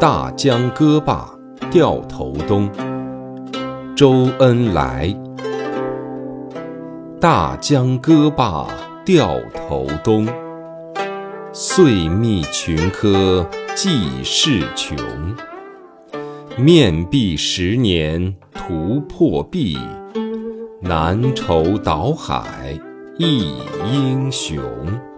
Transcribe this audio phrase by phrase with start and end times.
[0.00, 1.30] 大江歌罢
[1.70, 2.70] 掉头东。
[3.94, 5.14] 周恩来。
[7.20, 8.66] 大江歌罢
[9.04, 10.26] 掉头东。
[11.52, 14.96] 岁密群科济世穷。
[16.56, 19.78] 面壁十年图破壁。
[20.80, 22.78] 难酬蹈海
[23.18, 23.52] 一
[23.92, 25.09] 英雄。